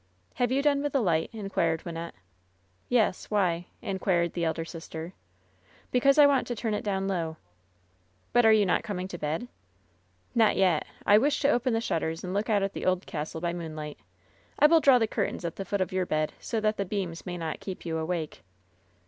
[0.33, 2.13] "Have you done with the light?" inquired Wynnette.
[2.89, 3.29] "Yes.
[3.29, 5.13] Why?" inquired the elder sister,
[5.91, 7.37] "Because I want to turn it down low."
[8.33, 9.49] "But are you not coming to bed f"
[10.35, 10.87] "Not yet.
[11.05, 13.99] I wish to open the shutters and look out at the old castle by moonlight.
[14.57, 17.27] I will draw the curtains at the foot of your bed, so that the beams
[17.27, 18.41] may not keep you awake."